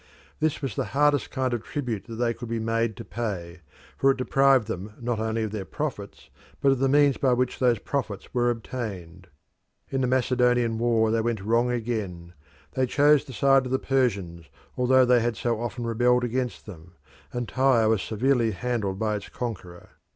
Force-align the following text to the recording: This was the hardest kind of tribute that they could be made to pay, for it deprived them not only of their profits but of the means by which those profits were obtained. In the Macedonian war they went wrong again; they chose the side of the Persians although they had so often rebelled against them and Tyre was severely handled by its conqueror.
This 0.39 0.63
was 0.63 0.75
the 0.75 0.83
hardest 0.97 1.29
kind 1.29 1.53
of 1.53 1.61
tribute 1.61 2.05
that 2.07 2.15
they 2.15 2.33
could 2.33 2.49
be 2.49 2.57
made 2.57 2.95
to 2.97 3.05
pay, 3.05 3.59
for 3.95 4.09
it 4.09 4.17
deprived 4.17 4.65
them 4.65 4.93
not 4.99 5.19
only 5.19 5.43
of 5.43 5.51
their 5.51 5.63
profits 5.63 6.31
but 6.59 6.71
of 6.71 6.79
the 6.79 6.89
means 6.89 7.17
by 7.17 7.33
which 7.33 7.59
those 7.59 7.77
profits 7.77 8.33
were 8.33 8.49
obtained. 8.49 9.27
In 9.91 10.01
the 10.01 10.07
Macedonian 10.07 10.79
war 10.79 11.11
they 11.11 11.21
went 11.21 11.41
wrong 11.45 11.69
again; 11.69 12.33
they 12.71 12.87
chose 12.87 13.25
the 13.25 13.33
side 13.33 13.67
of 13.67 13.71
the 13.71 13.77
Persians 13.77 14.49
although 14.75 15.05
they 15.05 15.19
had 15.19 15.37
so 15.37 15.61
often 15.61 15.85
rebelled 15.85 16.23
against 16.23 16.65
them 16.65 16.93
and 17.31 17.47
Tyre 17.47 17.87
was 17.87 18.01
severely 18.01 18.49
handled 18.53 18.97
by 18.97 19.17
its 19.17 19.29
conqueror. 19.29 19.91